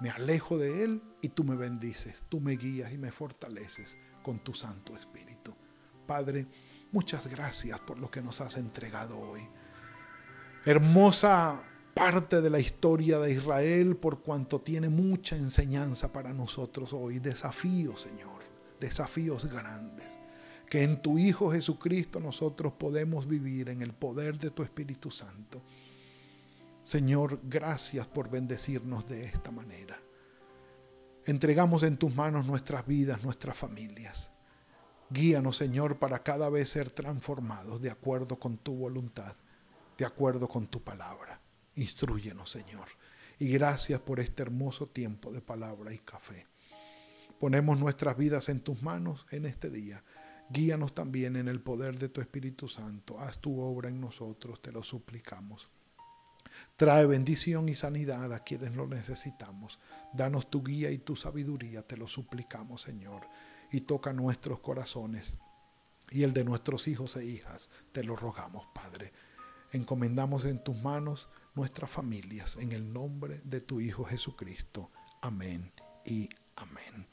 me 0.00 0.10
alejo 0.10 0.58
de 0.58 0.84
él 0.84 1.02
y 1.22 1.30
tú 1.30 1.44
me 1.44 1.56
bendices, 1.56 2.26
tú 2.28 2.40
me 2.40 2.52
guías 2.52 2.92
y 2.92 2.98
me 2.98 3.10
fortaleces 3.10 3.96
con 4.22 4.44
tu 4.44 4.52
Santo 4.52 4.94
Espíritu. 4.94 5.54
Padre, 6.06 6.46
muchas 6.92 7.26
gracias 7.26 7.80
por 7.80 7.98
lo 7.98 8.10
que 8.10 8.20
nos 8.20 8.42
has 8.42 8.58
entregado 8.58 9.18
hoy. 9.18 9.48
Hermosa 10.66 11.62
parte 11.94 12.42
de 12.42 12.50
la 12.50 12.58
historia 12.58 13.18
de 13.18 13.32
Israel 13.32 13.96
por 13.96 14.20
cuanto 14.20 14.60
tiene 14.60 14.90
mucha 14.90 15.36
enseñanza 15.36 16.12
para 16.12 16.34
nosotros 16.34 16.92
hoy. 16.92 17.18
Desafíos, 17.18 18.02
Señor, 18.02 18.42
desafíos 18.78 19.46
grandes. 19.46 20.18
Que 20.74 20.82
en 20.82 21.00
tu 21.00 21.20
Hijo 21.20 21.52
Jesucristo 21.52 22.18
nosotros 22.18 22.72
podemos 22.72 23.28
vivir 23.28 23.68
en 23.68 23.80
el 23.80 23.92
poder 23.92 24.40
de 24.40 24.50
tu 24.50 24.64
Espíritu 24.64 25.08
Santo. 25.08 25.62
Señor, 26.82 27.38
gracias 27.44 28.08
por 28.08 28.28
bendecirnos 28.28 29.06
de 29.06 29.24
esta 29.24 29.52
manera. 29.52 29.96
Entregamos 31.26 31.84
en 31.84 31.96
tus 31.96 32.12
manos 32.12 32.44
nuestras 32.44 32.84
vidas, 32.88 33.22
nuestras 33.22 33.56
familias. 33.56 34.32
Guíanos, 35.10 35.58
Señor, 35.58 36.00
para 36.00 36.24
cada 36.24 36.50
vez 36.50 36.70
ser 36.70 36.90
transformados 36.90 37.80
de 37.80 37.92
acuerdo 37.92 38.40
con 38.40 38.58
tu 38.58 38.74
voluntad, 38.74 39.36
de 39.96 40.04
acuerdo 40.04 40.48
con 40.48 40.66
tu 40.66 40.82
palabra. 40.82 41.40
Instruyenos, 41.76 42.50
Señor. 42.50 42.88
Y 43.38 43.46
gracias 43.46 44.00
por 44.00 44.18
este 44.18 44.42
hermoso 44.42 44.88
tiempo 44.88 45.32
de 45.32 45.40
palabra 45.40 45.94
y 45.94 45.98
café. 45.98 46.48
Ponemos 47.38 47.78
nuestras 47.78 48.16
vidas 48.16 48.48
en 48.48 48.58
tus 48.58 48.82
manos 48.82 49.24
en 49.30 49.46
este 49.46 49.70
día. 49.70 50.02
Guíanos 50.50 50.94
también 50.94 51.36
en 51.36 51.48
el 51.48 51.60
poder 51.60 51.98
de 51.98 52.08
tu 52.08 52.20
Espíritu 52.20 52.68
Santo. 52.68 53.18
Haz 53.18 53.38
tu 53.38 53.60
obra 53.60 53.88
en 53.88 54.00
nosotros, 54.00 54.60
te 54.60 54.72
lo 54.72 54.82
suplicamos. 54.82 55.70
Trae 56.76 57.06
bendición 57.06 57.68
y 57.68 57.74
sanidad 57.74 58.32
a 58.32 58.44
quienes 58.44 58.76
lo 58.76 58.86
necesitamos. 58.86 59.80
Danos 60.12 60.50
tu 60.50 60.62
guía 60.62 60.90
y 60.90 60.98
tu 60.98 61.16
sabiduría, 61.16 61.82
te 61.82 61.96
lo 61.96 62.06
suplicamos, 62.06 62.82
Señor. 62.82 63.26
Y 63.72 63.80
toca 63.82 64.12
nuestros 64.12 64.60
corazones 64.60 65.36
y 66.10 66.22
el 66.22 66.32
de 66.32 66.44
nuestros 66.44 66.86
hijos 66.88 67.16
e 67.16 67.24
hijas, 67.24 67.70
te 67.92 68.04
lo 68.04 68.16
rogamos, 68.16 68.66
Padre. 68.74 69.12
Encomendamos 69.72 70.44
en 70.44 70.62
tus 70.62 70.76
manos 70.76 71.28
nuestras 71.54 71.90
familias 71.90 72.56
en 72.56 72.72
el 72.72 72.92
nombre 72.92 73.40
de 73.44 73.60
tu 73.60 73.80
Hijo 73.80 74.04
Jesucristo. 74.04 74.90
Amén 75.22 75.72
y 76.04 76.28
amén. 76.56 77.08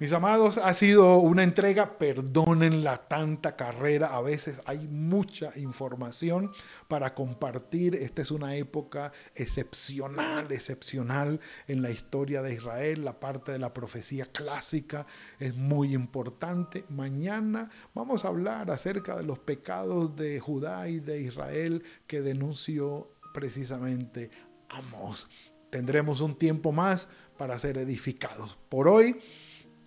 Mis 0.00 0.12
amados, 0.12 0.58
ha 0.58 0.74
sido 0.74 1.18
una 1.18 1.44
entrega, 1.44 1.98
perdonen 1.98 2.82
la 2.82 3.06
tanta 3.06 3.54
carrera, 3.54 4.16
a 4.16 4.20
veces 4.20 4.60
hay 4.66 4.88
mucha 4.88 5.52
información 5.56 6.50
para 6.88 7.14
compartir, 7.14 7.94
esta 7.94 8.20
es 8.20 8.32
una 8.32 8.56
época 8.56 9.12
excepcional, 9.36 10.50
excepcional 10.50 11.38
en 11.68 11.80
la 11.80 11.92
historia 11.92 12.42
de 12.42 12.54
Israel, 12.54 13.04
la 13.04 13.20
parte 13.20 13.52
de 13.52 13.60
la 13.60 13.72
profecía 13.72 14.26
clásica 14.26 15.06
es 15.38 15.54
muy 15.54 15.94
importante. 15.94 16.84
Mañana 16.88 17.70
vamos 17.94 18.24
a 18.24 18.28
hablar 18.28 18.72
acerca 18.72 19.16
de 19.16 19.22
los 19.22 19.38
pecados 19.38 20.16
de 20.16 20.40
Judá 20.40 20.88
y 20.88 20.98
de 20.98 21.20
Israel 21.20 21.84
que 22.08 22.20
denunció 22.20 23.12
precisamente 23.32 24.32
Amos. 24.70 25.30
Tendremos 25.70 26.20
un 26.20 26.34
tiempo 26.36 26.72
más 26.72 27.06
para 27.38 27.56
ser 27.60 27.78
edificados. 27.78 28.58
Por 28.68 28.88
hoy, 28.88 29.20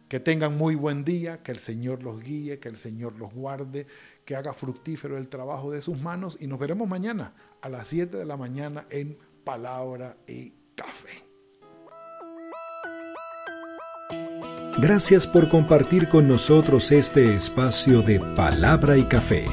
que 0.07 0.19
tengan 0.19 0.57
muy 0.57 0.75
buen 0.75 1.03
día, 1.03 1.43
que 1.43 1.51
el 1.51 1.59
Señor 1.59 2.03
los 2.03 2.21
guíe, 2.21 2.59
que 2.59 2.69
el 2.69 2.77
Señor 2.77 3.17
los 3.17 3.33
guarde, 3.33 3.87
que 4.25 4.35
haga 4.35 4.53
fructífero 4.53 5.17
el 5.17 5.29
trabajo 5.29 5.71
de 5.71 5.81
sus 5.81 5.99
manos 5.99 6.37
y 6.39 6.47
nos 6.47 6.59
veremos 6.59 6.87
mañana 6.87 7.33
a 7.61 7.69
las 7.69 7.87
7 7.87 8.17
de 8.17 8.25
la 8.25 8.37
mañana 8.37 8.85
en 8.89 9.17
Palabra 9.43 10.17
y 10.27 10.53
Café. 10.75 11.27
Gracias 14.79 15.25
por 15.25 15.49
compartir 15.49 16.07
con 16.07 16.27
nosotros 16.27 16.91
este 16.91 17.35
espacio 17.35 18.03
de 18.03 18.19
Palabra 18.35 18.97
y 18.97 19.05
Café. 19.05 19.45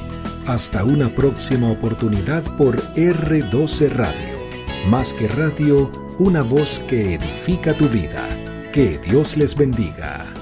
Hasta 0.47 0.85
una 0.85 1.09
próxima 1.09 1.71
oportunidad 1.71 2.43
por 2.59 2.77
R12 2.95 3.89
Radio. 3.89 4.35
Más 4.89 5.15
que 5.15 5.29
radio, 5.29 5.91
una 6.19 6.43
voz 6.43 6.79
que 6.81 7.15
edifica 7.15 7.73
tu 7.73 7.89
vida. 7.89 8.29
Que 8.71 8.99
Dios 8.99 9.39
les 9.39 9.57
bendiga. 9.57 10.34